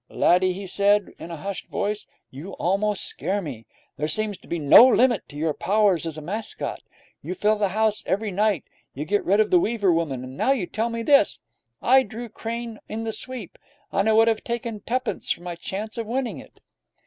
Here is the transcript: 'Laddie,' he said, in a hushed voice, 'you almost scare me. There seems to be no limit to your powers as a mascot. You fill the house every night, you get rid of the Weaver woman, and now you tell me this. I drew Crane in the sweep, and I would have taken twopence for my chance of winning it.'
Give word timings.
'Laddie,' 0.09 0.53
he 0.53 0.65
said, 0.65 1.11
in 1.19 1.29
a 1.29 1.37
hushed 1.37 1.67
voice, 1.67 2.07
'you 2.31 2.53
almost 2.53 3.03
scare 3.05 3.39
me. 3.39 3.67
There 3.97 4.07
seems 4.07 4.35
to 4.39 4.47
be 4.47 4.57
no 4.57 4.83
limit 4.87 5.29
to 5.29 5.35
your 5.37 5.53
powers 5.53 6.07
as 6.07 6.17
a 6.17 6.23
mascot. 6.23 6.81
You 7.21 7.35
fill 7.35 7.55
the 7.59 7.67
house 7.67 8.03
every 8.07 8.31
night, 8.31 8.63
you 8.95 9.05
get 9.05 9.23
rid 9.23 9.39
of 9.39 9.51
the 9.51 9.59
Weaver 9.59 9.93
woman, 9.93 10.23
and 10.23 10.35
now 10.35 10.53
you 10.53 10.65
tell 10.65 10.89
me 10.89 11.03
this. 11.03 11.43
I 11.83 12.01
drew 12.01 12.29
Crane 12.29 12.79
in 12.89 13.03
the 13.03 13.13
sweep, 13.13 13.59
and 13.91 14.09
I 14.09 14.13
would 14.13 14.27
have 14.27 14.43
taken 14.43 14.79
twopence 14.79 15.29
for 15.29 15.43
my 15.43 15.53
chance 15.53 15.99
of 15.99 16.07
winning 16.07 16.39
it.' 16.39 16.61